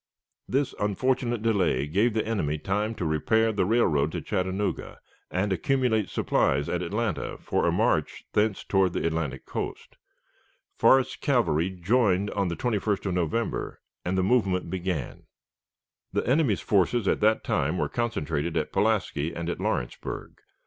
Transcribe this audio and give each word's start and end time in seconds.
This 0.47 0.73
unfortunate 0.79 1.43
delay 1.43 1.85
gave 1.85 2.15
the 2.15 2.25
enemy 2.25 2.57
time 2.57 2.95
to 2.95 3.05
repair 3.05 3.51
the 3.51 3.67
railroad 3.67 4.11
to 4.13 4.21
Chattanooga, 4.21 4.97
and 5.29 5.53
accumulate 5.53 6.09
supplies 6.09 6.67
at 6.67 6.81
Atlanta 6.81 7.37
for 7.37 7.67
a 7.67 7.71
march 7.71 8.23
thence 8.33 8.63
toward 8.63 8.93
the 8.93 9.05
Atlantic 9.05 9.45
coast. 9.45 9.97
Forrest's 10.75 11.17
cavalry 11.17 11.69
joined 11.69 12.31
on 12.31 12.47
the 12.47 12.55
21st 12.55 13.05
of 13.05 13.13
November, 13.13 13.79
and 14.03 14.17
the 14.17 14.23
movement 14.23 14.71
began. 14.71 15.27
The 16.13 16.25
enemy's 16.25 16.61
forces 16.61 17.07
at 17.07 17.19
that 17.19 17.43
time 17.43 17.77
were 17.77 17.87
concentrated 17.87 18.57
at 18.57 18.71
Pulaski 18.73 19.35
and 19.35 19.51
at 19.51 19.59
Lawrenceburg. 19.59 20.39